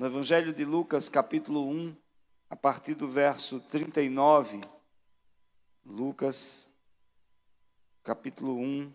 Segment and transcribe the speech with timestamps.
[0.00, 1.94] no Evangelho de Lucas, capítulo 1,
[2.48, 4.62] a partir do verso 39.
[5.84, 6.74] Lucas,
[8.02, 8.90] capítulo 1.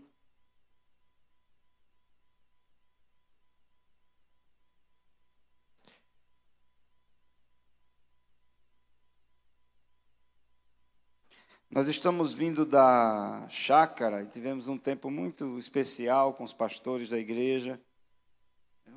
[11.69, 17.19] Nós estamos vindo da chácara e tivemos um tempo muito especial com os pastores da
[17.19, 17.79] igreja,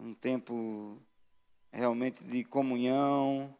[0.01, 1.07] um tempo
[1.71, 3.55] realmente de comunhão,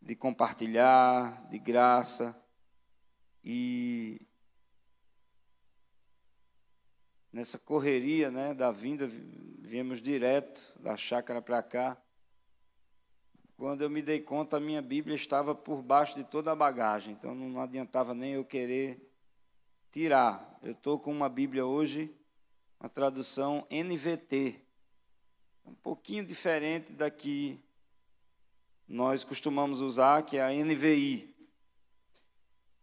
[0.00, 2.40] de compartilhar, de graça.
[3.44, 4.20] E
[7.32, 11.96] nessa correria né, da vinda, viemos direto da chácara para cá.
[13.56, 17.12] Quando eu me dei conta, a minha Bíblia estava por baixo de toda a bagagem,
[17.14, 19.12] então não adiantava nem eu querer
[19.90, 20.58] tirar.
[20.62, 22.14] Eu estou com uma Bíblia hoje,
[22.78, 24.60] uma tradução NVT,
[25.68, 27.60] um pouquinho diferente da que
[28.88, 31.34] nós costumamos usar, que é a NVI.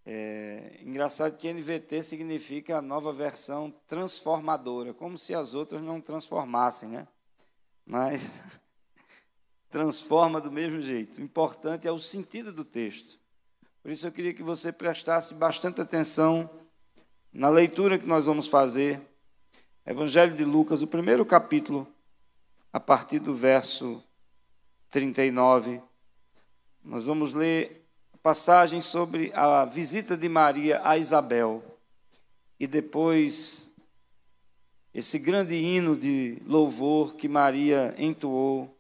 [0.06, 6.90] É engraçado que NVT significa a nova versão transformadora, como se as outras não transformassem,
[6.90, 7.08] né?
[7.84, 8.44] Mas
[9.72, 11.20] transforma do mesmo jeito.
[11.20, 13.18] O importante é o sentido do texto.
[13.82, 16.48] Por isso eu queria que você prestasse bastante atenção
[17.34, 19.02] na leitura que nós vamos fazer.
[19.84, 21.88] Evangelho de Lucas, o primeiro capítulo,
[22.76, 24.04] a partir do verso
[24.90, 25.82] 39.
[26.84, 31.64] Nós vamos ler a passagem sobre a visita de Maria a Isabel
[32.60, 33.74] e depois
[34.94, 38.78] esse grande hino de louvor que Maria entoou,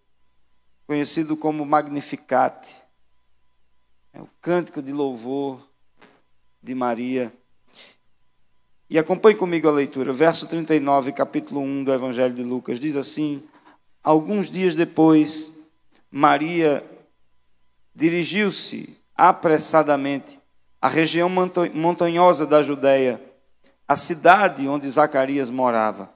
[0.86, 2.84] conhecido como Magnificat.
[4.12, 5.66] É o cântico de louvor
[6.62, 7.34] de Maria.
[8.90, 13.48] E acompanhe comigo a leitura, verso 39, capítulo 1 do Evangelho de Lucas, diz assim:
[14.06, 15.67] Alguns dias depois,
[16.11, 16.86] Maria
[17.95, 20.39] dirigiu-se apressadamente
[20.80, 23.20] à região montanhosa da Judéia,
[23.88, 26.13] a cidade onde Zacarias morava.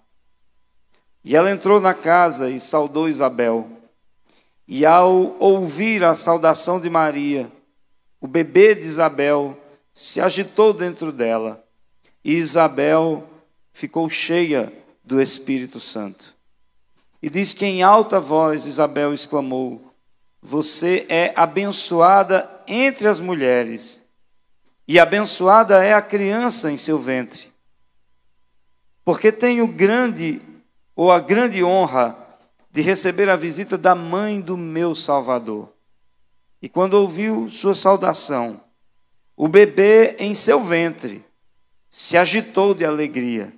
[1.24, 3.68] E ela entrou na casa e saudou Isabel.
[4.68, 7.52] E ao ouvir a saudação de Maria,
[8.22, 9.58] o bebê de Isabel
[9.96, 11.66] se agitou dentro dela,
[12.24, 13.28] e Isabel
[13.74, 14.72] ficou cheia
[15.04, 16.38] do Espírito Santo.
[17.22, 19.94] E diz que em alta voz Isabel exclamou:
[20.42, 24.02] Você é abençoada entre as mulheres,
[24.88, 27.50] e abençoada é a criança em seu ventre.
[29.04, 30.42] Porque tenho grande
[30.96, 32.18] ou a grande honra
[32.72, 35.74] de receber a visita da mãe do meu Salvador.
[36.62, 38.62] E quando ouviu sua saudação,
[39.36, 41.26] o bebê em seu ventre
[41.90, 43.54] se agitou de alegria.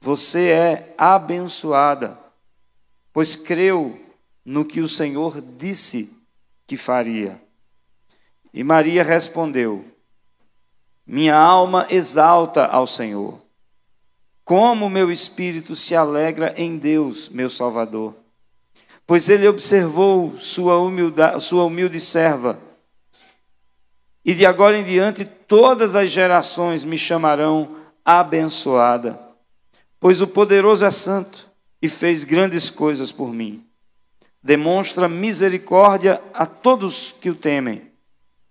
[0.00, 2.21] Você é abençoada
[3.12, 4.00] pois creu
[4.44, 6.16] no que o Senhor disse
[6.66, 7.40] que faria.
[8.52, 9.84] E Maria respondeu:
[11.06, 13.40] Minha alma exalta ao Senhor.
[14.44, 18.14] Como meu espírito se alegra em Deus, meu Salvador.
[19.06, 22.58] Pois ele observou sua, humilda, sua humilde serva.
[24.24, 29.18] E de agora em diante todas as gerações me chamarão abençoada.
[29.98, 31.51] Pois o poderoso é santo
[31.82, 33.66] e fez grandes coisas por mim.
[34.40, 37.90] Demonstra misericórdia a todos que o temem,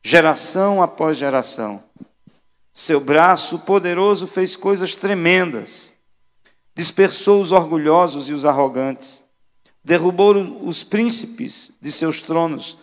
[0.04, 1.82] geração após geração.
[2.74, 5.92] Seu braço poderoso fez coisas tremendas.
[6.76, 9.24] Dispersou os orgulhosos e os arrogantes.
[9.84, 12.78] Derrubou os príncipes de seus tronos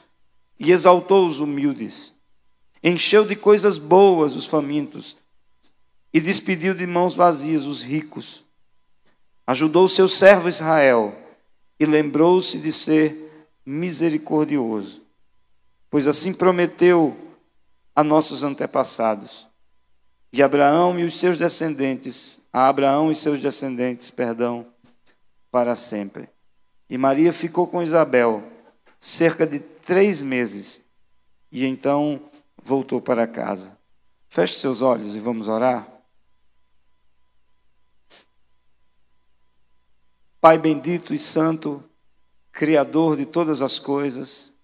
[0.59, 2.12] e exaltou os humildes.
[2.82, 5.16] Encheu de coisas boas os famintos
[6.12, 8.44] e despediu de mãos vazias os ricos
[9.48, 11.16] ajudou seu servo Israel
[11.81, 15.03] e lembrou-se de ser misericordioso,
[15.88, 17.16] pois assim prometeu
[17.97, 19.48] a nossos antepassados.
[20.31, 24.66] E Abraão e os seus descendentes, a Abraão e seus descendentes, perdão,
[25.50, 26.28] para sempre.
[26.91, 28.42] E Maria ficou com Isabel
[29.00, 30.84] cerca de três meses
[31.51, 32.21] e então
[32.62, 33.78] voltou para casa.
[34.28, 35.97] Feche seus olhos e vamos orar.
[40.41, 41.83] Pai bendito e santo,
[42.53, 44.55] Criador de todas as coisas,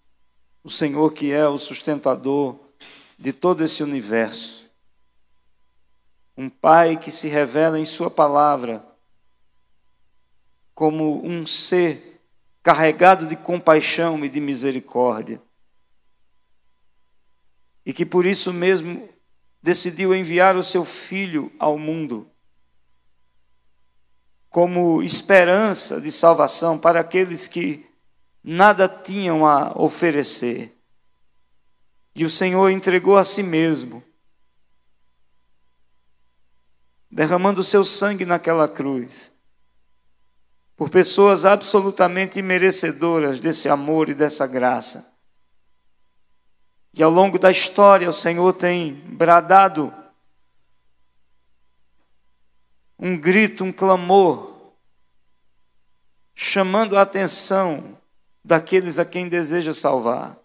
[0.63, 2.57] o Senhor que é o sustentador
[3.19, 4.71] de todo esse universo.
[6.37, 8.85] Um Pai que se revela em Sua palavra
[10.73, 12.21] como um ser
[12.63, 15.41] carregado de compaixão e de misericórdia.
[17.85, 19.09] E que por isso mesmo
[19.61, 22.29] decidiu enviar o seu Filho ao mundo
[24.55, 27.85] como esperança de salvação para aqueles que
[28.41, 30.73] nada tinham a oferecer.
[32.15, 34.01] E o Senhor entregou a si mesmo,
[37.11, 39.33] derramando o seu sangue naquela cruz,
[40.77, 45.17] por pessoas absolutamente merecedoras desse amor e dessa graça.
[46.93, 49.93] E ao longo da história, o Senhor tem bradado
[53.05, 54.51] um grito, um clamor,
[56.33, 57.95] chamando a atenção
[58.43, 60.35] daqueles a quem deseja salvar,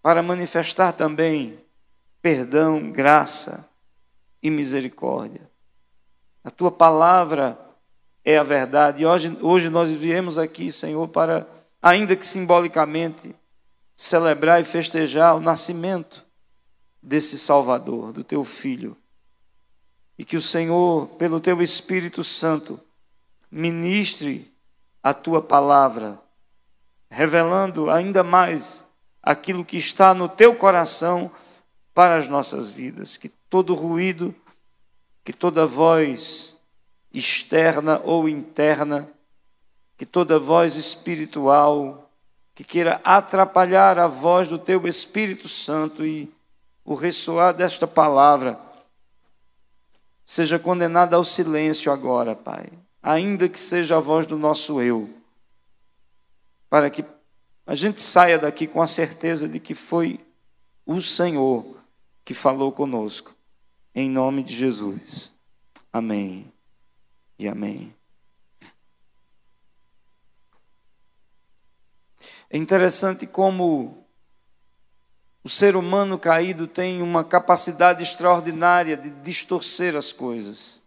[0.00, 1.62] para manifestar também
[2.22, 3.68] perdão, graça
[4.42, 5.50] e misericórdia.
[6.42, 7.58] A tua palavra
[8.24, 9.02] é a verdade.
[9.02, 11.46] E hoje, hoje nós viemos aqui, Senhor, para,
[11.82, 13.36] ainda que simbolicamente,
[13.94, 16.24] celebrar e festejar o nascimento
[17.02, 18.96] desse Salvador, do teu Filho
[20.18, 22.80] e que o Senhor, pelo teu Espírito Santo,
[23.50, 24.52] ministre
[25.02, 26.20] a tua palavra,
[27.10, 28.84] revelando ainda mais
[29.22, 31.30] aquilo que está no teu coração
[31.94, 33.16] para as nossas vidas.
[33.16, 34.34] Que todo ruído,
[35.24, 36.60] que toda voz
[37.12, 39.08] externa ou interna,
[39.96, 42.06] que toda voz espiritual
[42.56, 46.32] que queira atrapalhar a voz do teu Espírito Santo e
[46.82, 48.58] o ressoar desta palavra
[50.26, 52.68] seja condenada ao silêncio agora, Pai,
[53.00, 55.08] ainda que seja a voz do nosso eu,
[56.68, 57.04] para que
[57.64, 60.20] a gente saia daqui com a certeza de que foi
[60.84, 61.76] o Senhor
[62.24, 63.34] que falou conosco,
[63.94, 65.32] em nome de Jesus.
[65.92, 66.52] Amém
[67.38, 67.94] e amém.
[72.50, 74.05] É interessante como
[75.46, 80.82] o ser humano caído tem uma capacidade extraordinária de distorcer as coisas.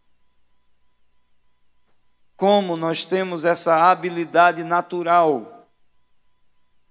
[2.35, 5.65] Como nós temos essa habilidade natural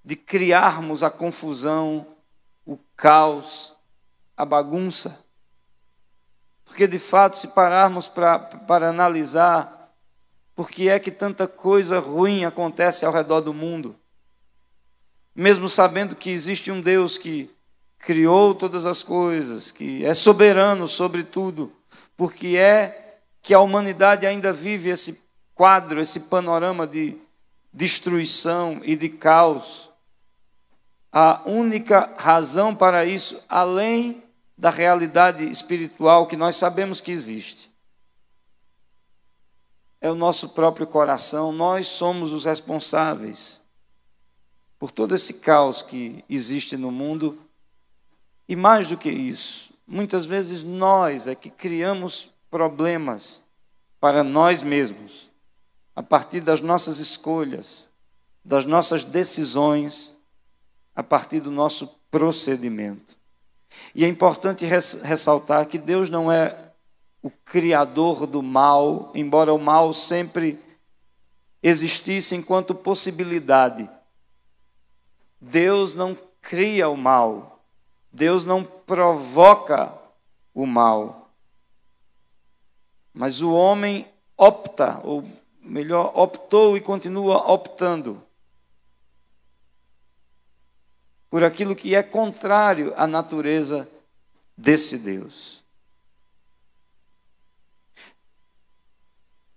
[0.03, 2.07] de criarmos a confusão,
[2.65, 3.77] o caos,
[4.35, 5.23] a bagunça.
[6.65, 9.93] Porque, de fato, se pararmos para, analisar
[10.55, 13.95] por que é que tanta coisa ruim acontece ao redor do mundo,
[15.35, 17.58] mesmo sabendo que existe um Deus que
[17.99, 21.73] criou todas as coisas, que é soberano sobre tudo,
[22.17, 25.23] porque é que a humanidade ainda vive esse
[25.55, 27.17] quadro, esse panorama de
[27.73, 29.91] destruição e de caos.
[31.13, 34.23] A única razão para isso, além
[34.57, 37.69] da realidade espiritual que nós sabemos que existe,
[40.01, 43.61] é o nosso próprio coração, nós somos os responsáveis
[44.79, 47.39] por todo esse caos que existe no mundo
[48.49, 53.43] e mais do que isso, muitas vezes nós é que criamos problemas
[54.01, 55.31] para nós mesmos,
[55.95, 57.89] a partir das nossas escolhas,
[58.45, 60.17] das nossas decisões,
[60.95, 63.17] a partir do nosso procedimento.
[63.95, 66.73] E é importante ressaltar que Deus não é
[67.23, 70.59] o criador do mal, embora o mal sempre
[71.63, 73.89] existisse enquanto possibilidade.
[75.41, 77.58] Deus não cria o mal,
[78.13, 79.93] Deus não provoca
[80.55, 81.31] o mal.
[83.13, 84.07] Mas o homem
[84.37, 85.25] opta, ou
[85.61, 88.23] melhor, optou e continua optando
[91.29, 93.89] por aquilo que é contrário à natureza
[94.57, 95.63] desse Deus.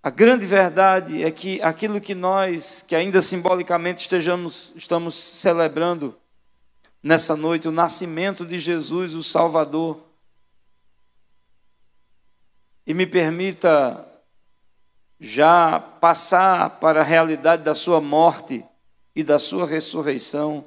[0.02, 6.18] A grande verdade é que aquilo que nós, que ainda simbolicamente estejamos, estamos celebrando,
[7.02, 10.00] nessa noite o nascimento de Jesus, o Salvador.
[12.86, 14.06] E me permita
[15.18, 18.64] já passar para a realidade da sua morte
[19.14, 20.64] e da sua ressurreição.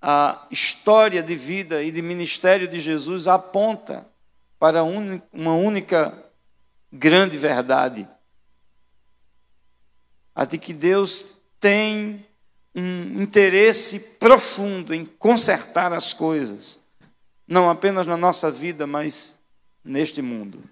[0.00, 4.06] A história de vida e de ministério de Jesus aponta
[4.58, 6.16] para uma única
[6.92, 8.06] grande verdade:
[10.34, 12.26] a de que Deus tem
[12.74, 16.80] um interesse profundo em consertar as coisas,
[17.46, 19.38] não apenas na nossa vida, mas
[19.84, 20.62] neste mundo.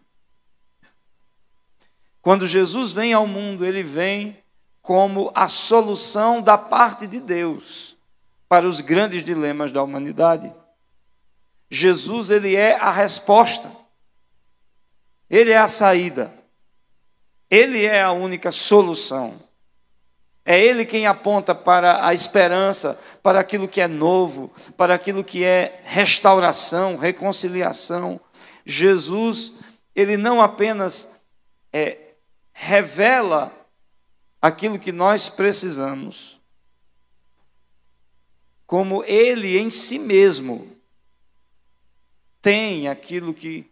[2.21, 4.37] Quando Jesus vem ao mundo, ele vem
[4.80, 7.97] como a solução da parte de Deus
[8.49, 10.52] para os grandes dilemas da humanidade.
[11.71, 13.71] Jesus, ele é a resposta.
[15.30, 16.32] Ele é a saída.
[17.50, 19.40] Ele é a única solução.
[20.45, 25.45] É Ele quem aponta para a esperança, para aquilo que é novo, para aquilo que
[25.45, 28.21] é restauração, reconciliação.
[28.67, 29.55] Jesus,
[29.95, 31.13] Ele não apenas
[31.73, 32.15] é,
[32.53, 33.53] revela
[34.41, 36.41] aquilo que nós precisamos,
[38.67, 40.77] como ele em si mesmo
[42.41, 43.71] tem aquilo que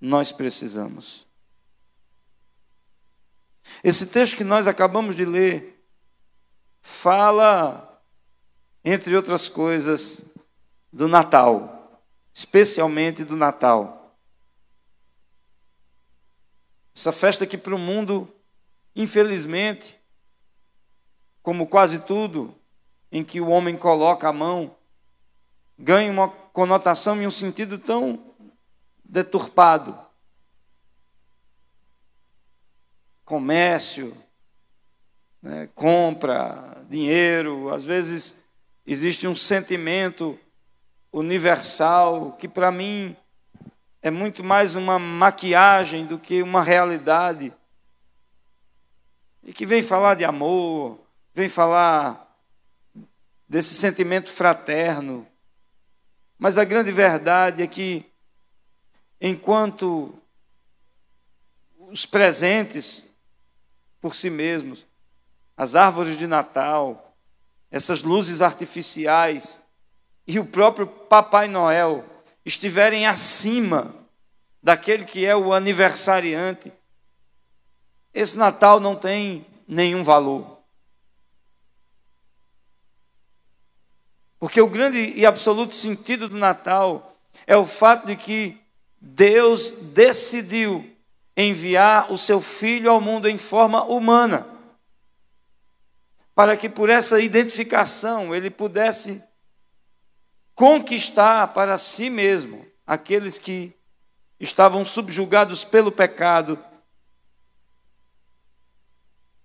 [0.00, 1.26] nós precisamos.
[3.82, 5.73] Esse texto que nós acabamos de ler
[6.86, 7.98] fala,
[8.84, 10.30] entre outras coisas,
[10.92, 14.14] do Natal, especialmente do Natal.
[16.94, 18.32] Essa festa que para o mundo,
[18.94, 19.98] infelizmente,
[21.42, 22.54] como quase tudo
[23.10, 24.76] em que o homem coloca a mão,
[25.78, 28.34] ganha uma conotação e um sentido tão
[29.02, 29.98] deturpado.
[33.24, 34.14] Comércio,
[35.44, 38.42] né, compra, dinheiro, às vezes
[38.86, 40.38] existe um sentimento
[41.12, 43.14] universal que para mim
[44.00, 47.52] é muito mais uma maquiagem do que uma realidade.
[49.42, 50.98] E que vem falar de amor,
[51.34, 52.26] vem falar
[53.46, 55.26] desse sentimento fraterno.
[56.38, 58.10] Mas a grande verdade é que,
[59.20, 60.18] enquanto
[61.78, 63.10] os presentes
[64.00, 64.86] por si mesmos,
[65.56, 67.16] as árvores de Natal,
[67.70, 69.62] essas luzes artificiais
[70.26, 72.04] e o próprio Papai Noel
[72.44, 73.94] estiverem acima
[74.62, 76.72] daquele que é o aniversariante,
[78.12, 80.58] esse Natal não tem nenhum valor.
[84.38, 88.58] Porque o grande e absoluto sentido do Natal é o fato de que
[89.00, 90.90] Deus decidiu
[91.36, 94.46] enviar o seu filho ao mundo em forma humana,
[96.34, 99.22] para que por essa identificação ele pudesse
[100.54, 103.74] conquistar para si mesmo aqueles que
[104.38, 106.62] estavam subjugados pelo pecado,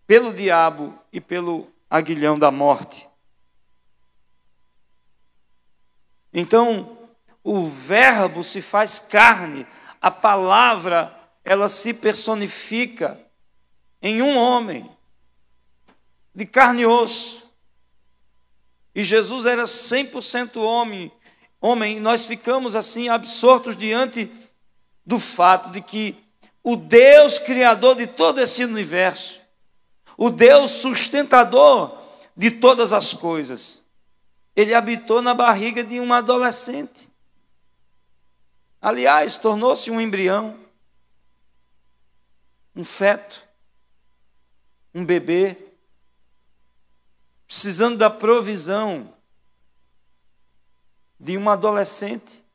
[0.05, 3.07] pelo diabo e pelo aguilhão da morte.
[6.33, 6.97] Então,
[7.43, 9.65] o Verbo se faz carne,
[10.01, 13.19] a palavra, ela se personifica
[14.01, 14.89] em um homem,
[16.33, 17.49] de carne e osso.
[18.93, 21.11] E Jesus era 100% homem,
[21.61, 24.31] homem, e nós ficamos assim absortos diante
[25.05, 26.15] do fato de que
[26.63, 29.39] o Deus criador de todo esse universo,
[30.17, 31.97] o Deus sustentador
[32.35, 33.85] de todas as coisas,
[34.55, 37.09] ele habitou na barriga de uma adolescente.
[38.81, 40.57] Aliás, tornou-se um embrião,
[42.75, 43.41] um feto,
[44.93, 45.68] um bebê,
[47.49, 49.11] precisando da provisão
[51.19, 52.45] de uma adolescente.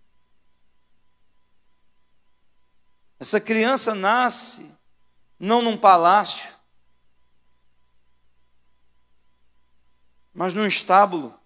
[3.18, 4.72] Essa criança nasce
[5.36, 6.48] não num palácio,
[10.32, 11.38] mas num estábulo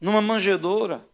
[0.00, 1.04] numa manjedoura.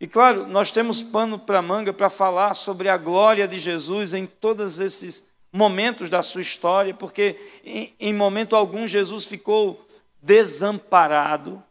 [0.00, 4.26] E claro, nós temos pano para manga para falar sobre a glória de Jesus em
[4.26, 9.86] todos esses momentos da sua história, porque em, em momento algum Jesus ficou
[10.22, 11.62] desamparado.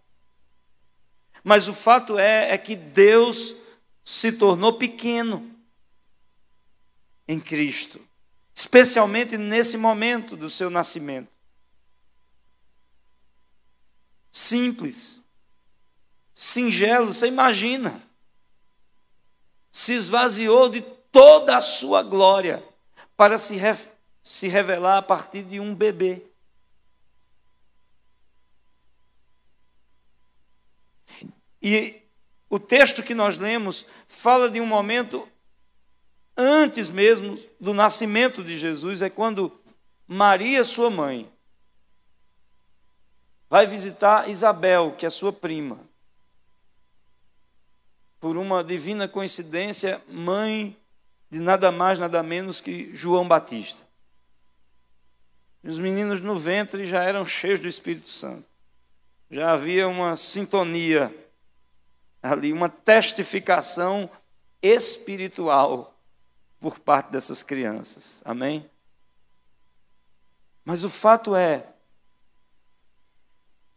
[1.43, 3.55] Mas o fato é, é que Deus
[4.03, 5.51] se tornou pequeno
[7.27, 7.99] em Cristo,
[8.55, 11.37] especialmente nesse momento do seu nascimento
[14.37, 15.23] simples,
[16.33, 18.03] singelo, você imagina.
[19.71, 20.81] Se esvaziou de
[21.11, 22.63] toda a sua glória
[23.17, 23.75] para se, re,
[24.23, 26.21] se revelar a partir de um bebê.
[31.61, 32.03] E
[32.47, 35.27] o texto que nós lemos fala de um momento
[36.37, 39.59] antes mesmo do nascimento de Jesus, é quando
[40.07, 41.29] Maria, sua mãe,
[43.49, 45.79] vai visitar Isabel, que é sua prima.
[48.19, 50.77] Por uma divina coincidência, mãe
[51.29, 53.85] de nada mais, nada menos que João Batista.
[55.63, 58.47] Os meninos no ventre já eram cheios do Espírito Santo.
[59.29, 61.13] Já havia uma sintonia
[62.21, 64.09] ali, uma testificação
[64.61, 65.93] espiritual
[66.59, 68.21] por parte dessas crianças.
[68.23, 68.69] Amém?
[70.63, 71.65] Mas o fato é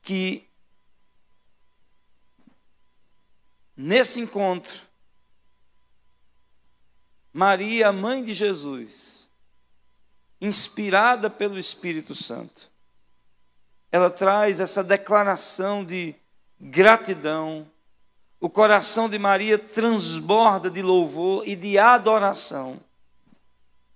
[0.03, 0.49] que
[3.77, 4.81] nesse encontro,
[7.33, 9.31] Maria, mãe de Jesus,
[10.41, 12.71] inspirada pelo Espírito Santo,
[13.93, 16.15] ela traz essa declaração de
[16.61, 17.67] gratidão.
[18.41, 22.81] O coração de Maria transborda de louvor e de adoração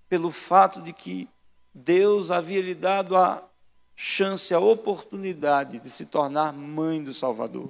[0.09, 1.29] pelo fato de que
[1.73, 3.43] Deus havia lhe dado a
[3.97, 7.69] chance, a oportunidade de se tornar mãe do Salvador.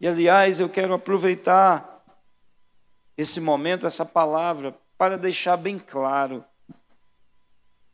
[0.00, 1.95] E aliás, eu quero aproveitar
[3.16, 6.44] esse momento, essa palavra, para deixar bem claro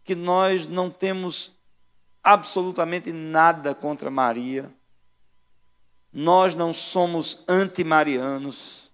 [0.04, 1.52] que nós não temos
[2.22, 4.70] absolutamente nada contra Maria.
[6.12, 8.90] Nós não somos anti-marianos.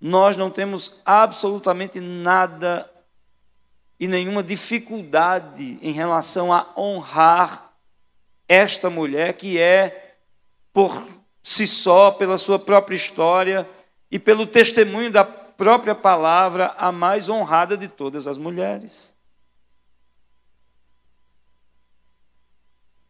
[0.00, 2.90] Nós não temos absolutamente nada
[3.98, 7.72] e nenhuma dificuldade em relação a honrar
[8.48, 10.16] esta mulher que é,
[10.72, 11.06] por
[11.42, 13.68] si só, pela sua própria história
[14.10, 19.12] e pelo testemunho da própria palavra, a mais honrada de todas as mulheres.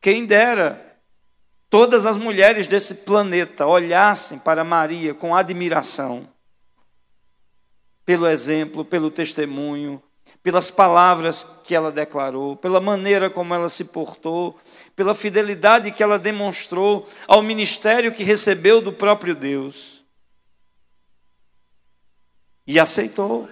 [0.01, 0.99] Quem dera
[1.69, 6.29] todas as mulheres desse planeta olhassem para Maria com admiração,
[8.05, 10.01] pelo exemplo, pelo testemunho,
[10.43, 14.57] pelas palavras que ela declarou, pela maneira como ela se portou,
[14.95, 19.96] pela fidelidade que ela demonstrou ao ministério que recebeu do próprio Deus.
[22.67, 23.49] E aceitou.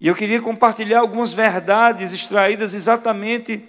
[0.00, 3.68] E eu queria compartilhar algumas verdades extraídas exatamente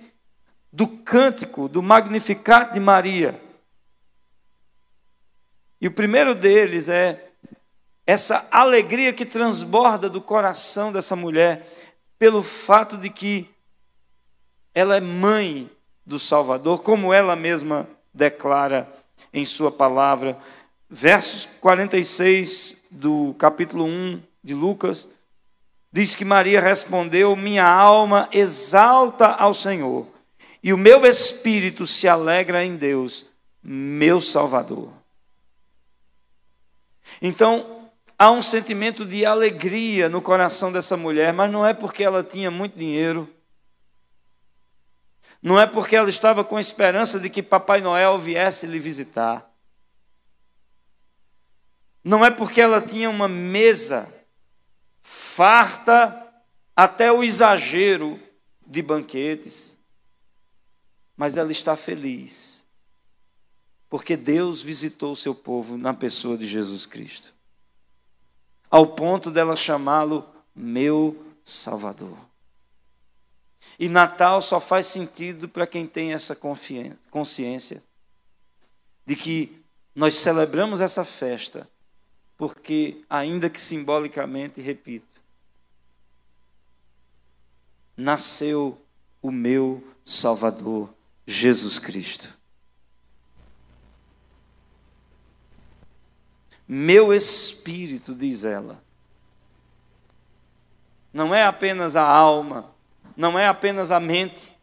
[0.72, 3.42] do cântico, do Magnificat de Maria.
[5.82, 7.32] E o primeiro deles é
[8.06, 11.66] essa alegria que transborda do coração dessa mulher
[12.18, 13.50] pelo fato de que
[14.74, 15.70] ela é mãe
[16.06, 17.88] do Salvador, como ela mesma
[18.20, 18.88] declara
[19.34, 20.38] em sua palavra.
[20.88, 25.10] Versos 46 do capítulo 1 de Lucas
[25.92, 30.08] Diz que Maria respondeu: Minha alma exalta ao Senhor,
[30.62, 33.26] e o meu espírito se alegra em Deus,
[33.64, 34.90] meu Salvador.
[37.20, 42.24] Então, há um sentimento de alegria no coração dessa mulher, mas não é porque ela
[42.24, 43.28] tinha muito dinheiro,
[45.42, 49.50] não é porque ela estava com esperança de que Papai Noel viesse lhe visitar,
[52.04, 54.12] não é porque ela tinha uma mesa
[55.02, 56.28] farta
[56.76, 58.20] até o exagero
[58.66, 59.78] de banquetes,
[61.16, 62.66] mas ela está feliz,
[63.90, 67.34] porque Deus visitou o seu povo na pessoa de Jesus Cristo,
[68.70, 72.29] ao ponto dela chamá-lo meu Salvador.
[73.80, 77.82] E Natal só faz sentido para quem tem essa consciência
[79.06, 79.64] de que
[79.96, 81.68] nós celebramos essa festa
[82.38, 85.22] porque, ainda que simbolicamente, repito,
[87.98, 88.82] nasceu
[89.22, 90.94] o meu Salvador,
[91.28, 92.34] Jesus Cristo.
[96.66, 98.82] Meu espírito, diz ela,
[101.12, 102.74] não é apenas a alma,
[103.20, 104.56] não é apenas a mente,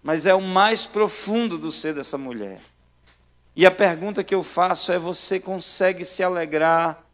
[0.00, 2.60] mas é o mais profundo do ser dessa mulher.
[3.56, 7.04] E a pergunta que eu faço é: você consegue se alegrar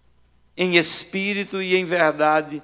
[0.55, 2.63] em espírito e em verdade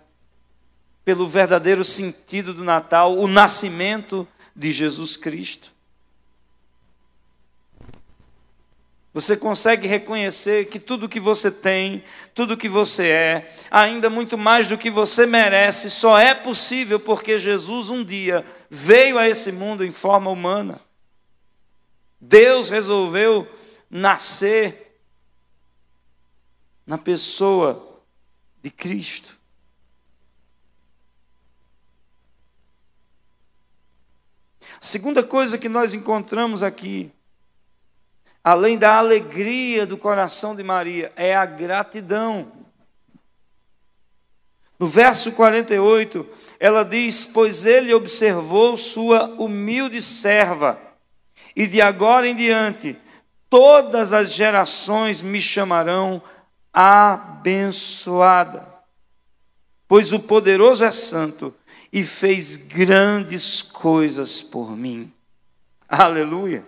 [1.06, 5.72] pelo verdadeiro sentido do Natal, o nascimento de Jesus Cristo?
[9.20, 14.68] Você consegue reconhecer que tudo que você tem, tudo que você é, ainda muito mais
[14.68, 19.85] do que você merece, só é possível porque Jesus um dia veio a esse mundo
[19.85, 20.81] em forma humana.
[22.20, 23.44] Deus resolveu
[23.90, 25.00] nascer
[26.87, 28.00] na pessoa
[28.62, 29.37] de Cristo.
[34.81, 37.11] A segunda coisa que nós encontramos aqui,
[38.48, 42.50] além da alegria do coração de Maria, é a gratidão.
[44.78, 46.26] No verso 48,
[46.58, 50.80] ela diz: Pois ele observou sua humilde serva,
[51.54, 52.96] e de agora em diante
[53.50, 56.22] todas as gerações me chamarão
[56.72, 58.66] abençoada,
[59.87, 61.54] pois o poderoso é santo
[61.92, 65.12] e fez grandes coisas por mim.
[65.87, 66.64] Aleluia.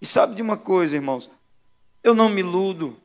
[0.00, 1.30] E sabe de uma coisa, irmãos?
[2.02, 2.96] Eu não me iludo.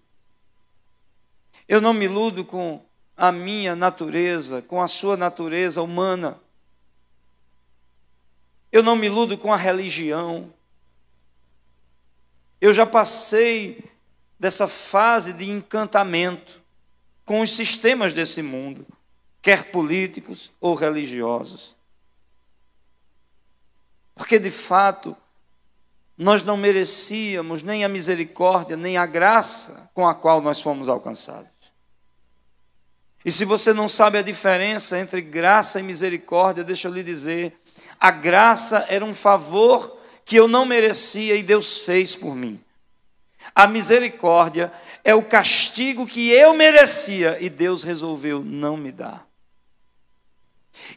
[1.67, 2.83] Eu não me iludo com
[3.15, 6.39] a minha natureza, com a sua natureza humana.
[8.71, 10.51] Eu não me iludo com a religião.
[12.59, 13.91] Eu já passei
[14.39, 16.61] dessa fase de encantamento
[17.25, 18.85] com os sistemas desse mundo,
[19.41, 21.75] quer políticos ou religiosos.
[24.15, 25.15] Porque, de fato,
[26.17, 31.51] nós não merecíamos nem a misericórdia, nem a graça com a qual nós fomos alcançados.
[33.25, 37.57] E se você não sabe a diferença entre graça e misericórdia, deixa eu lhe dizer:
[37.99, 42.63] a graça era um favor que eu não merecia e Deus fez por mim.
[43.55, 44.71] A misericórdia
[45.03, 49.27] é o castigo que eu merecia e Deus resolveu não me dar.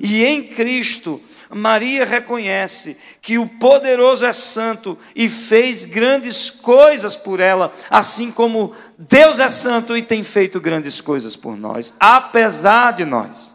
[0.00, 7.40] E em Cristo, Maria reconhece que o poderoso é santo e fez grandes coisas por
[7.40, 13.04] ela, assim como Deus é santo e tem feito grandes coisas por nós, apesar de
[13.04, 13.54] nós.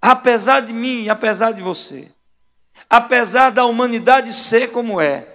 [0.00, 2.08] Apesar de mim apesar de você.
[2.88, 5.26] Apesar da humanidade ser como é.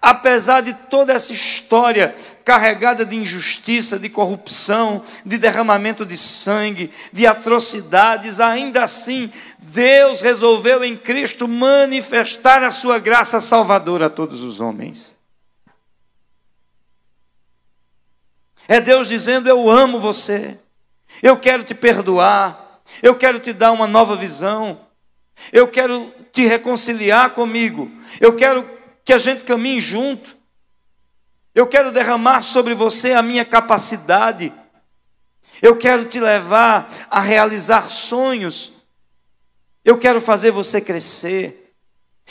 [0.00, 2.14] Apesar de toda essa história
[2.48, 10.82] carregada de injustiça, de corrupção, de derramamento de sangue, de atrocidades, ainda assim, Deus resolveu
[10.82, 15.14] em Cristo manifestar a sua graça salvadora a todos os homens.
[18.66, 20.58] É Deus dizendo: Eu amo você,
[21.22, 24.80] eu quero te perdoar, eu quero te dar uma nova visão,
[25.52, 28.66] eu quero te reconciliar comigo, eu quero
[29.04, 30.37] que a gente caminhe junto.
[31.58, 34.52] Eu quero derramar sobre você a minha capacidade.
[35.60, 38.74] Eu quero te levar a realizar sonhos.
[39.84, 41.74] Eu quero fazer você crescer.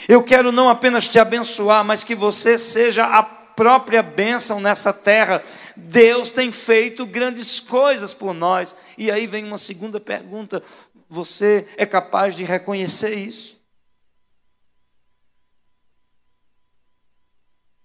[0.08, 5.42] Eu quero não apenas te abençoar, mas que você seja a própria bênção nessa terra.
[5.76, 8.74] Deus tem feito grandes coisas por nós.
[8.96, 10.62] E aí vem uma segunda pergunta:
[11.06, 13.57] você é capaz de reconhecer isso?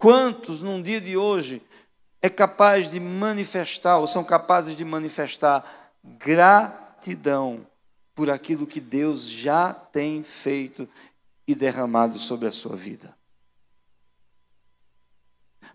[0.04, 1.62] Quantos num dia de hoje
[2.22, 5.64] é capaz de manifestar, ou são capazes de manifestar
[6.04, 7.66] gratidão
[8.14, 10.90] por aquilo que Deus já tem feito
[11.48, 13.16] e derramado sobre a sua vida?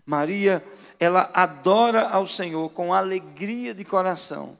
[0.05, 0.63] Maria,
[0.99, 4.59] ela adora ao Senhor com alegria de coração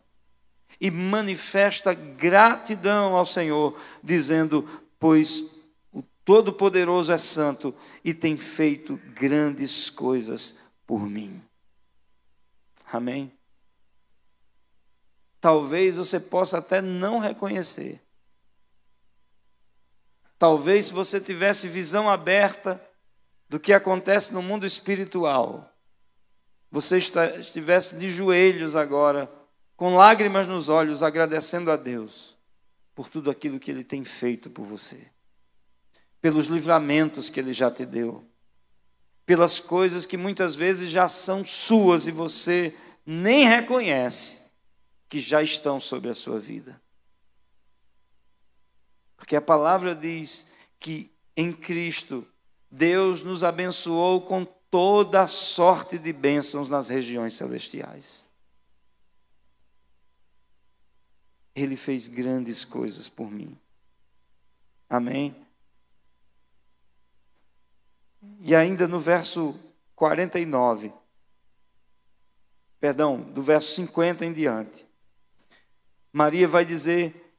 [0.81, 4.67] e manifesta gratidão ao Senhor, dizendo:
[4.99, 5.58] Pois
[6.29, 7.73] Todo-Poderoso é santo
[8.05, 11.41] e tem feito grandes coisas por mim.
[12.85, 13.35] Amém?
[15.41, 17.99] Talvez você possa até não reconhecer.
[20.37, 22.79] Talvez se você tivesse visão aberta
[23.49, 25.67] do que acontece no mundo espiritual,
[26.69, 29.27] você estivesse de joelhos agora,
[29.75, 32.37] com lágrimas nos olhos, agradecendo a Deus
[32.93, 35.09] por tudo aquilo que Ele tem feito por você
[36.21, 38.23] pelos livramentos que Ele já te deu,
[39.25, 44.51] pelas coisas que muitas vezes já são suas e você nem reconhece
[45.07, 46.79] que já estão sobre a sua vida.
[49.15, 52.27] Porque a palavra diz que em Cristo
[52.71, 58.29] Deus nos abençoou com toda sorte de bênçãos nas regiões celestiais.
[61.55, 63.57] Ele fez grandes coisas por mim.
[64.87, 65.35] Amém?
[68.41, 69.57] E ainda no verso
[69.95, 70.93] 49,
[72.79, 74.87] perdão, do verso 50 em diante,
[76.11, 77.33] Maria vai dizer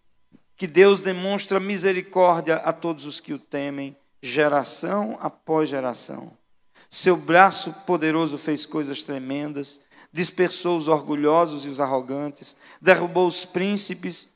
[0.56, 6.36] que Deus demonstra misericórdia a todos os que o temem, geração após geração.
[6.88, 9.80] Seu braço poderoso fez coisas tremendas,
[10.12, 14.28] dispersou os orgulhosos e os arrogantes, derrubou os príncipes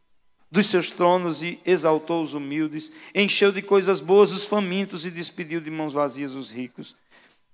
[0.54, 5.60] dos seus tronos e exaltou os humildes, encheu de coisas boas os famintos e despediu
[5.60, 6.96] de mãos vazias os ricos.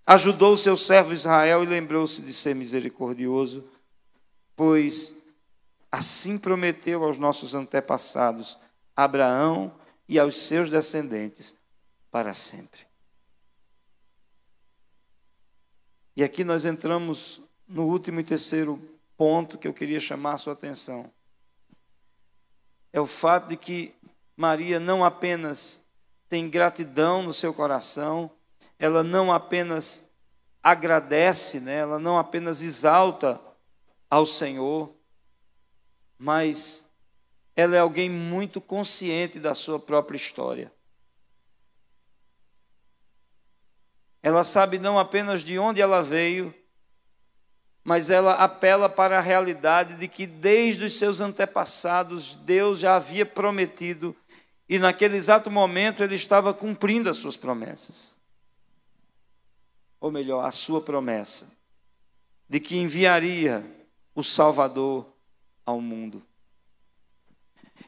[0.06, 3.64] Ajudou o seu servo Israel e lembrou-se de ser misericordioso,
[4.54, 5.16] pois
[5.90, 8.58] assim prometeu aos nossos antepassados,
[8.94, 9.74] Abraão
[10.06, 11.56] e aos seus descendentes,
[12.10, 12.82] para sempre.
[16.14, 18.78] E aqui nós entramos no último e terceiro
[19.16, 21.10] ponto que eu queria chamar a sua atenção
[22.92, 23.94] é o fato de que
[24.36, 25.84] Maria não apenas
[26.28, 28.30] tem gratidão no seu coração,
[28.78, 30.10] ela não apenas
[30.62, 31.76] agradece, né?
[31.76, 33.40] ela não apenas exalta
[34.08, 34.94] ao Senhor,
[36.18, 36.90] mas
[37.56, 40.72] ela é alguém muito consciente da sua própria história.
[44.22, 46.54] Ela sabe não apenas de onde ela veio,
[47.84, 53.24] mas ela apela para a realidade de que desde os seus antepassados Deus já havia
[53.24, 54.14] prometido
[54.68, 58.14] e naquele exato momento ele estava cumprindo as suas promessas.
[60.00, 61.50] Ou melhor, a sua promessa
[62.48, 63.64] de que enviaria
[64.14, 65.06] o Salvador
[65.64, 66.22] ao mundo.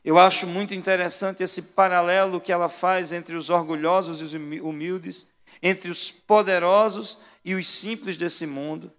[0.05, 5.27] Eu acho muito interessante esse paralelo que ela faz entre os orgulhosos e os humildes,
[5.63, 8.93] entre os poderosos e os simples desse mundo.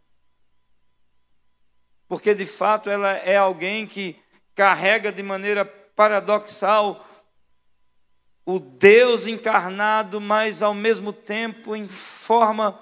[2.13, 4.21] Porque de fato ela é alguém que
[4.53, 7.03] carrega de maneira paradoxal
[8.45, 12.79] o Deus encarnado, mas ao mesmo tempo em forma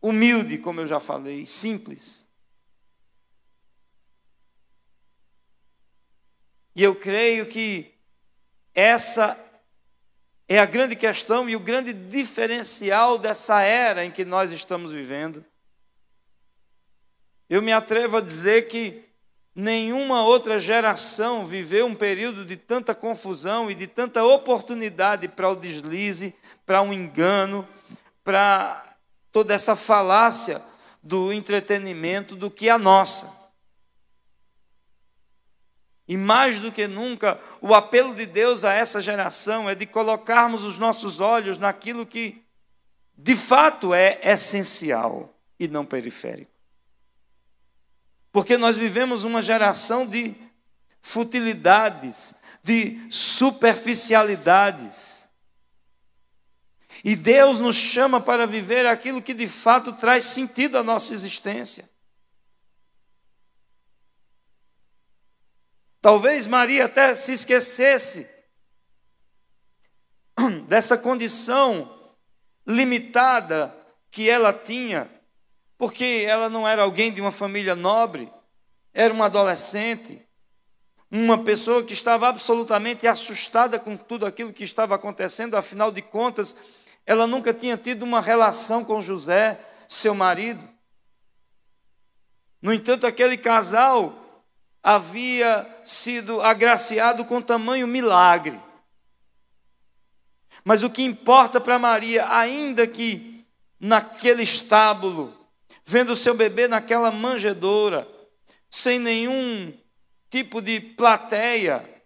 [0.00, 2.26] humilde, como eu já falei, simples.
[6.74, 7.94] E eu creio que
[8.74, 9.38] essa
[10.48, 15.44] é a grande questão e o grande diferencial dessa era em que nós estamos vivendo.
[17.52, 19.04] Eu me atrevo a dizer que
[19.54, 25.54] nenhuma outra geração viveu um período de tanta confusão e de tanta oportunidade para o
[25.54, 26.34] deslize,
[26.64, 27.68] para um engano,
[28.24, 28.96] para
[29.30, 30.62] toda essa falácia
[31.02, 33.30] do entretenimento do que a nossa.
[36.08, 40.64] E mais do que nunca, o apelo de Deus a essa geração é de colocarmos
[40.64, 42.42] os nossos olhos naquilo que
[43.14, 45.28] de fato é essencial
[45.60, 46.51] e não periférico.
[48.32, 50.34] Porque nós vivemos uma geração de
[51.02, 55.28] futilidades, de superficialidades.
[57.04, 61.90] E Deus nos chama para viver aquilo que de fato traz sentido à nossa existência.
[66.00, 68.26] Talvez Maria até se esquecesse
[70.66, 72.16] dessa condição
[72.66, 73.76] limitada
[74.10, 75.08] que ela tinha,
[75.82, 78.32] porque ela não era alguém de uma família nobre,
[78.94, 80.24] era uma adolescente,
[81.10, 86.56] uma pessoa que estava absolutamente assustada com tudo aquilo que estava acontecendo, afinal de contas,
[87.04, 90.62] ela nunca tinha tido uma relação com José, seu marido.
[92.62, 94.44] No entanto, aquele casal
[94.84, 98.62] havia sido agraciado com tamanho milagre.
[100.64, 103.44] Mas o que importa para Maria, ainda que
[103.80, 105.41] naquele estábulo,
[105.84, 108.08] vendo seu bebê naquela manjedoura,
[108.70, 109.76] sem nenhum
[110.30, 112.02] tipo de plateia,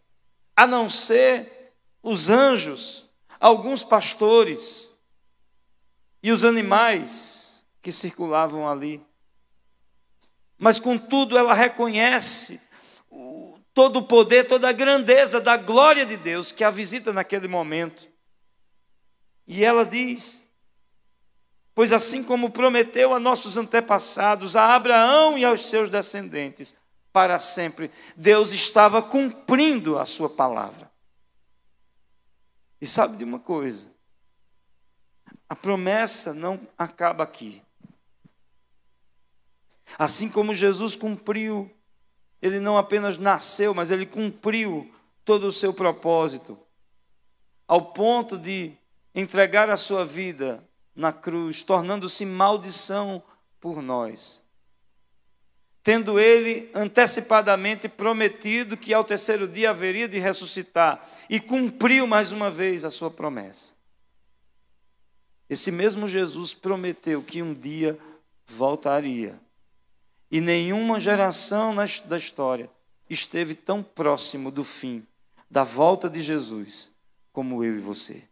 [0.55, 3.09] a não ser os anjos,
[3.39, 4.93] alguns pastores
[6.23, 9.05] e os animais que circulavam ali.
[10.59, 12.61] Mas contudo ela reconhece
[13.75, 18.09] todo o poder, toda a grandeza da glória de Deus que a visita naquele momento.
[19.47, 20.46] E ela diz:
[21.77, 26.75] Pois assim como prometeu a nossos antepassados, a Abraão e aos seus descendentes,
[27.13, 30.91] para sempre, Deus estava cumprindo a sua palavra.
[32.81, 33.93] E sabe de uma coisa?
[35.49, 37.63] A promessa não acaba aqui.
[39.99, 41.71] Assim como Jesus cumpriu
[42.41, 44.91] ele não apenas nasceu, mas ele cumpriu
[45.25, 46.59] todo o seu propósito,
[47.67, 48.73] ao ponto de
[49.15, 50.66] entregar a sua vida
[50.97, 53.23] na cruz, tornando-se maldição
[53.61, 54.43] por nós.
[55.83, 62.51] Tendo ele antecipadamente prometido que ao terceiro dia haveria de ressuscitar, e cumpriu mais uma
[62.51, 63.75] vez a sua promessa.
[65.49, 67.97] Esse mesmo Jesus prometeu que um dia
[68.47, 69.39] voltaria
[70.31, 72.71] e nenhuma geração da história
[73.09, 75.07] esteve tão próximo do fim,
[75.49, 76.91] da volta de Jesus,
[77.33, 78.25] como eu e você.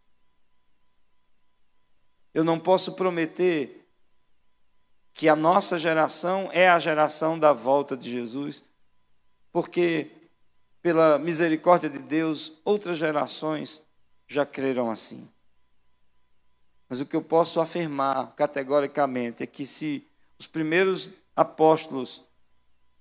[2.34, 3.86] Eu não posso prometer
[5.14, 8.64] que a nossa geração é a geração da volta de Jesus,
[9.52, 10.10] porque,
[10.82, 13.86] pela misericórdia de Deus, outras gerações
[14.26, 15.30] já creram assim.
[16.88, 20.04] Mas o que eu posso afirmar categoricamente é que se
[20.36, 22.24] os primeiros apóstolos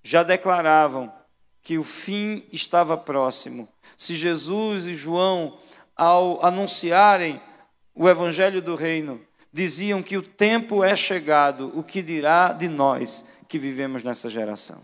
[0.02, 1.12] já declaravam
[1.62, 3.68] que o fim estava próximo.
[3.96, 5.58] Se Jesus e João,
[5.96, 7.40] ao anunciarem
[7.94, 13.26] o evangelho do reino, diziam que o tempo é chegado, o que dirá de nós
[13.48, 14.82] que vivemos nessa geração?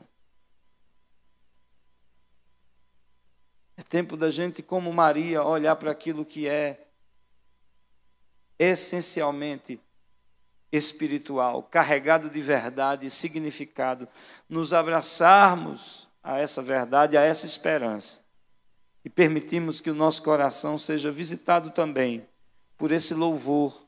[3.77, 6.87] É tempo da gente, como Maria, olhar para aquilo que é
[8.59, 9.81] essencialmente
[10.71, 14.07] espiritual, carregado de verdade e significado,
[14.49, 18.21] nos abraçarmos a essa verdade, a essa esperança
[19.05, 22.29] e permitirmos que o nosso coração seja visitado também
[22.81, 23.79] por esse louvor,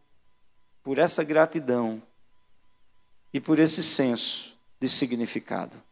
[0.83, 2.03] por essa gratidão
[3.33, 5.83] e por esse senso de significado.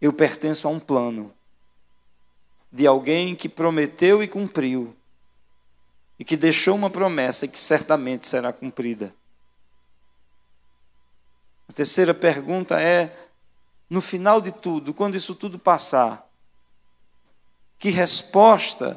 [0.00, 1.34] Eu pertenço a um plano
[2.70, 4.96] de alguém que prometeu e cumpriu
[6.20, 9.12] e que deixou uma promessa que certamente será cumprida.
[11.68, 13.28] A terceira pergunta é:
[13.90, 16.30] no final de tudo, quando isso tudo passar,
[17.76, 18.96] Que resposta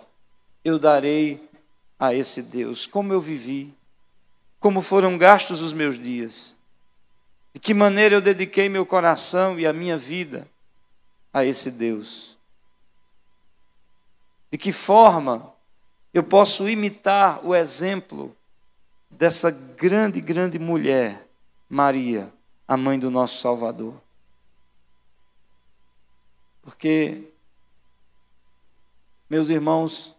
[0.64, 1.45] eu darei
[2.00, 2.86] a esse Deus?
[2.86, 3.74] Como eu vivi?
[4.60, 6.56] Como foram gastos os meus dias?
[7.54, 10.50] De que maneira eu dediquei meu coração e a minha vida
[11.34, 12.38] a esse Deus?
[14.52, 15.54] De que forma
[16.14, 18.36] eu posso imitar o exemplo
[19.10, 21.28] dessa grande, grande mulher,
[21.70, 22.32] Maria,
[22.68, 24.02] a mãe do nosso Salvador?
[26.62, 27.32] Porque,
[29.30, 30.15] meus irmãos,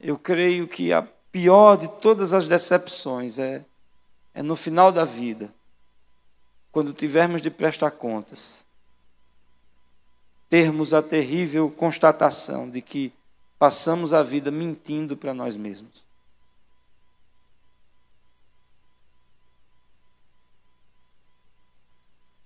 [0.00, 3.64] eu creio que a pior de todas as decepções é
[4.36, 5.50] é no final da vida,
[6.70, 8.66] quando tivermos de prestar contas,
[10.46, 13.10] termos a terrível constatação de que
[13.58, 16.04] passamos a vida mentindo para nós mesmos.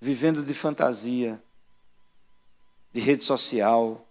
[0.01, 1.43] Vivendo de fantasia,
[2.93, 4.07] de rede social,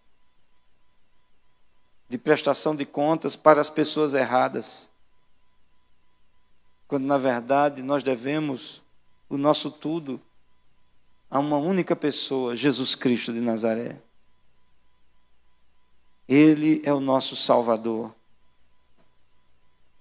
[2.10, 4.90] de prestação de contas para as pessoas erradas
[6.90, 8.82] quando na verdade nós devemos
[9.30, 10.20] o nosso tudo
[11.30, 14.02] a uma única pessoa, Jesus Cristo de Nazaré.
[16.28, 18.12] Ele é o nosso Salvador.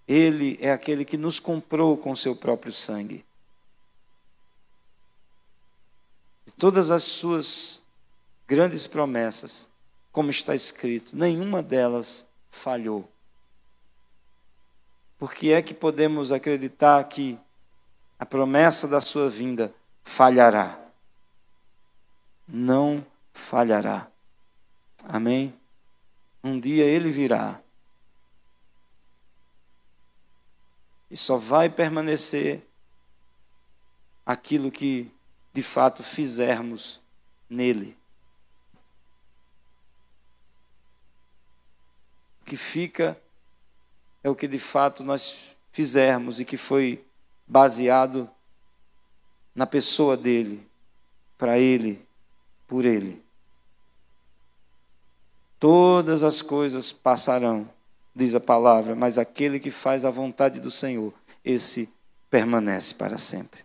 [0.09, 3.23] Ele é aquele que nos comprou com seu próprio sangue.
[6.47, 7.83] E todas as suas
[8.47, 9.69] grandes promessas,
[10.13, 13.11] como está escrito, nenhuma delas falhou.
[15.19, 17.39] Por que é que podemos acreditar que
[18.19, 20.79] a promessa da sua vinda falhará?
[22.47, 24.09] Não falhará.
[25.05, 25.53] Amém?
[26.43, 27.61] Um dia ele virá.
[31.11, 32.65] E só vai permanecer
[34.25, 35.11] aquilo que
[35.53, 37.01] de fato fizermos
[37.51, 37.98] nele.
[42.49, 43.17] Que fica
[44.25, 47.05] é o que de fato nós fizermos e que foi
[47.47, 48.29] baseado
[49.55, 50.67] na pessoa dele,
[51.37, 52.05] para ele,
[52.67, 53.23] por ele.
[55.61, 57.69] Todas as coisas passarão,
[58.15, 61.13] diz a palavra, mas aquele que faz a vontade do Senhor,
[61.45, 61.93] esse
[62.31, 63.63] permanece para sempre.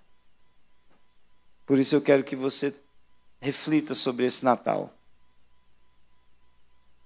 [1.66, 2.76] Por isso eu quero que você
[3.40, 4.94] reflita sobre esse Natal.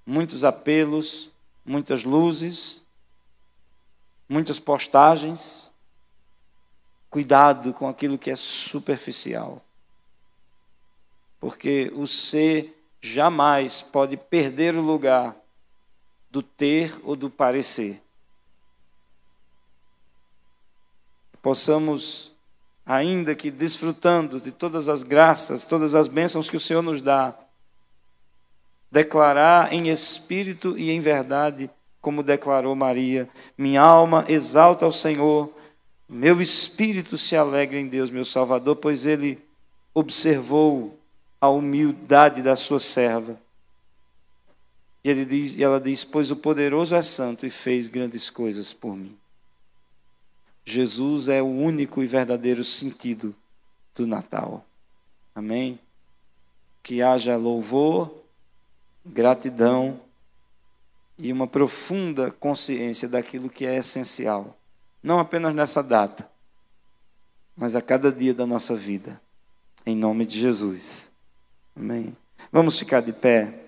[0.05, 1.29] Muitos apelos,
[1.67, 2.81] muitas luzes,
[4.27, 5.69] muitas postagens.
[7.09, 9.61] Cuidado com aquilo que é superficial.
[11.39, 15.35] Porque o ser jamais pode perder o lugar
[16.31, 18.01] do ter ou do parecer.
[21.41, 22.35] Possamos,
[22.85, 27.37] ainda que desfrutando de todas as graças, todas as bênçãos que o Senhor nos dá,
[28.91, 31.69] declarar em espírito e em verdade
[32.01, 35.53] como declarou Maria: Minha alma exalta ao Senhor,
[36.07, 39.37] meu espírito se alegra em Deus, meu Salvador, pois ele
[39.93, 40.97] observou
[41.41, 43.37] a humildade da sua serva.
[45.03, 48.71] E, ele diz, e ela diz: Pois o poderoso é santo e fez grandes coisas
[48.71, 49.17] por mim.
[50.63, 53.35] Jesus é o único e verdadeiro sentido
[53.95, 54.65] do Natal.
[55.33, 55.79] Amém?
[56.83, 58.13] Que haja louvor,
[59.07, 59.99] gratidão
[61.17, 64.57] e uma profunda consciência daquilo que é essencial,
[65.01, 66.29] não apenas nessa data,
[67.55, 69.19] mas a cada dia da nossa vida,
[69.85, 71.11] em nome de Jesus.
[71.75, 72.15] Amém.
[72.51, 73.63] Vamos ficar de pé.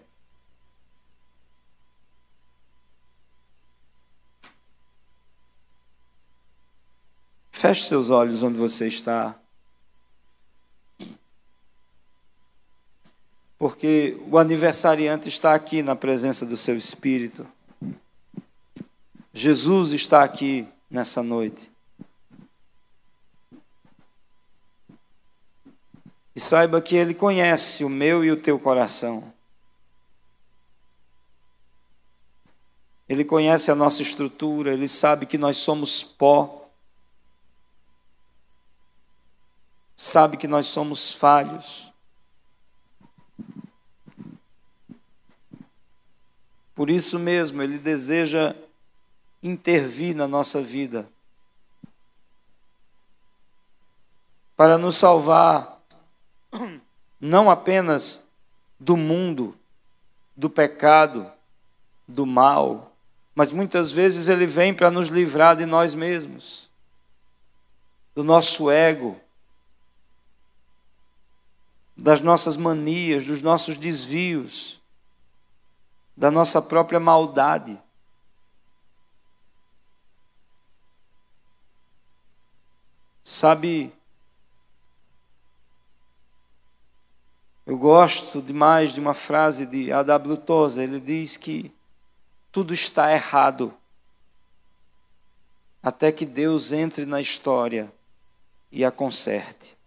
[7.51, 9.35] Feche seus olhos onde você está.
[13.59, 17.45] Porque o aniversariante está aqui na presença do seu Espírito.
[19.33, 21.69] Jesus está aqui nessa noite.
[26.33, 29.33] E saiba que Ele conhece o meu e o teu coração.
[33.09, 36.69] Ele conhece a nossa estrutura, Ele sabe que nós somos pó.
[39.97, 41.88] Sabe que nós somos falhos.
[46.79, 48.55] Por isso mesmo, Ele deseja
[49.43, 51.05] intervir na nossa vida.
[54.55, 55.77] Para nos salvar
[57.19, 58.25] não apenas
[58.79, 59.59] do mundo,
[60.37, 61.29] do pecado,
[62.07, 62.95] do mal,
[63.35, 66.69] mas muitas vezes Ele vem para nos livrar de nós mesmos,
[68.15, 69.19] do nosso ego,
[71.97, 74.78] das nossas manias, dos nossos desvios
[76.19, 77.81] da nossa própria maldade.
[83.23, 83.93] Sabe,
[87.65, 90.35] eu gosto demais de uma frase de A.W.
[90.39, 91.73] Tozer, ele diz que
[92.51, 93.73] tudo está errado
[95.81, 97.89] até que Deus entre na história
[98.69, 99.78] e a conserte.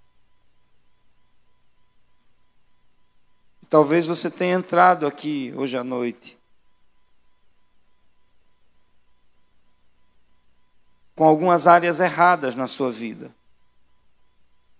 [3.73, 6.39] Talvez você tenha entrado aqui hoje à noite
[11.17, 13.35] com algumas áreas erradas na sua vida.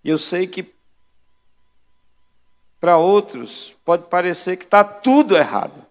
[0.05, 0.75] E eu sei que
[2.79, 5.87] para outros pode parecer que está tudo errado.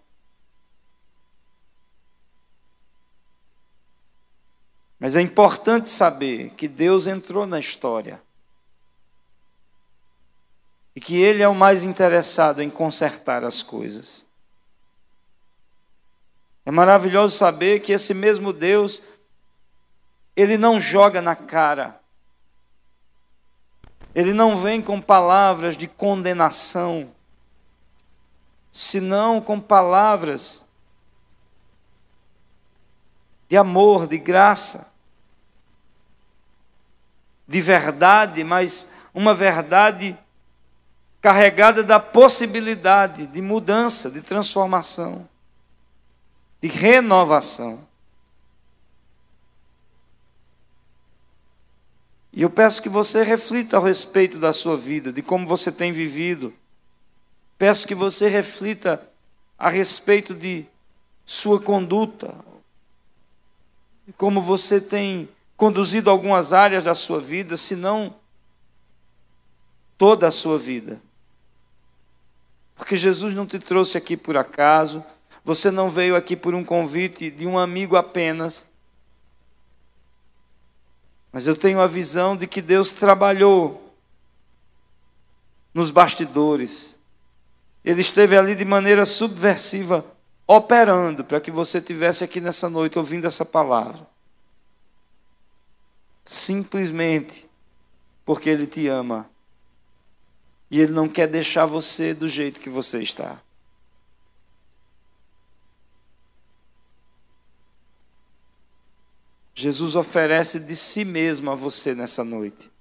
[5.00, 8.22] Mas é importante saber que Deus entrou na história.
[10.96, 14.26] E que Ele é o mais interessado em consertar as coisas.
[16.66, 19.02] É maravilhoso saber que esse mesmo Deus,
[20.36, 22.00] Ele não joga na cara.
[24.14, 27.10] Ele não vem com palavras de condenação,
[28.72, 30.66] senão com palavras
[33.48, 34.92] de amor, de graça
[37.52, 40.18] de verdade, mas uma verdade
[41.22, 45.30] carregada da possibilidade de mudança, de transformação,
[46.60, 47.88] de renovação.
[52.34, 55.92] E eu peço que você reflita a respeito da sua vida, de como você tem
[55.92, 56.52] vivido.
[57.58, 59.08] Peço que você reflita
[59.60, 60.66] a respeito de
[61.24, 62.34] sua conduta,
[64.08, 68.16] de como você tem conduzido algumas áreas da sua vida, se não
[70.00, 71.00] toda a sua vida.
[72.82, 75.06] Porque Jesus não te trouxe aqui por acaso,
[75.46, 78.68] você não veio aqui por um convite de um amigo apenas.
[81.32, 83.94] Mas eu tenho a visão de que Deus trabalhou
[85.72, 86.98] nos bastidores.
[87.86, 90.04] Ele esteve ali de maneira subversiva,
[90.48, 94.10] operando para que você tivesse aqui nessa noite ouvindo essa palavra
[96.26, 97.50] simplesmente
[98.26, 99.30] porque Ele te ama.
[100.72, 103.40] E Ele não quer deixar você do jeito que você está.
[109.54, 112.72] Jesus oferece de si mesmo a você nessa noite,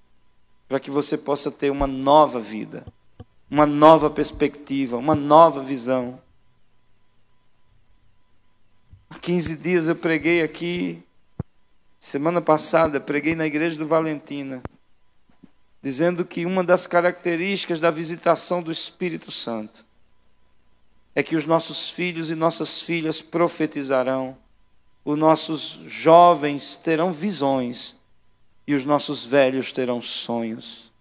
[0.66, 2.86] para que você possa ter uma nova vida,
[3.50, 6.22] uma nova perspectiva, uma nova visão.
[9.10, 11.04] Há 15 dias eu preguei aqui
[12.00, 14.62] Semana passada preguei na igreja do Valentina,
[15.82, 19.84] dizendo que uma das características da visitação do Espírito Santo
[21.14, 24.36] é que os nossos filhos e nossas filhas profetizarão,
[25.04, 27.98] os nossos jovens terão visões
[28.66, 30.92] e os nossos velhos terão sonhos.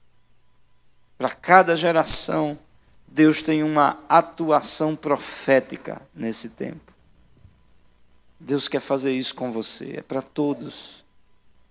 [1.18, 2.58] Para cada geração,
[3.08, 6.94] Deus tem uma atuação profética nesse tempo.
[8.40, 11.04] Deus quer fazer isso com você, é para todos,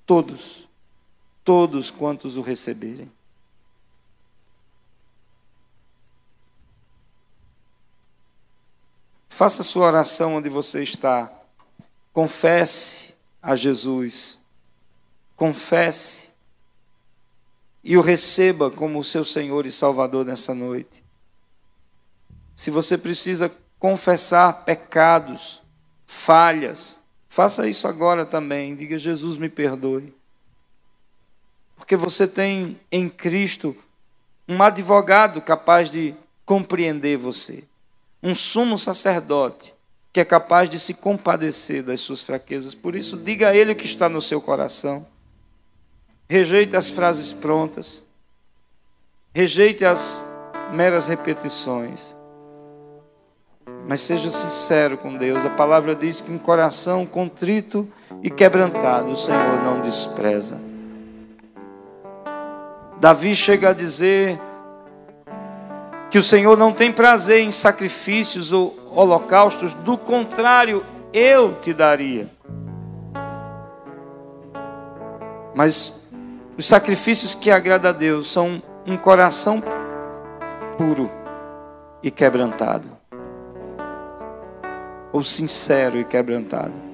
[0.05, 0.68] todos,
[1.49, 3.11] todos quantos o receberem.
[9.31, 11.33] Faça sua oração onde você está.
[12.13, 14.39] Confesse a Jesus.
[15.35, 16.29] Confesse.
[17.83, 21.03] E o receba como o seu Senhor e Salvador nessa noite.
[22.55, 25.63] Se você precisa confessar pecados,
[26.07, 27.01] falhas.
[27.27, 28.77] Faça isso agora também.
[28.77, 30.18] Diga: Jesus, me perdoe.
[31.79, 33.75] Porque você tem em Cristo
[34.47, 36.15] um advogado capaz de
[36.45, 37.65] compreender você,
[38.23, 39.75] um sumo sacerdote
[40.13, 42.75] que é capaz de se compadecer das suas fraquezas.
[42.75, 45.07] Por isso, diga a Ele o que está no seu coração.
[46.29, 48.05] Rejeite as frases prontas.
[49.33, 50.25] Rejeite as
[50.73, 52.17] meras repetições.
[53.87, 55.45] Mas seja sincero com Deus.
[55.47, 57.89] A palavra diz que um coração contrito
[58.23, 60.68] e quebrantado o Senhor não despreza.
[63.01, 64.39] Davi chega a dizer
[66.11, 72.27] que o Senhor não tem prazer em sacrifícios ou holocaustos, do contrário, eu te daria.
[75.55, 76.11] Mas
[76.57, 79.63] os sacrifícios que agradam a Deus são um coração
[80.77, 81.11] puro
[82.03, 82.89] e quebrantado
[85.13, 86.88] ou sincero e quebrantado.